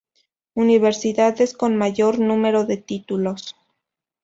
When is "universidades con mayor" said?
0.55-2.17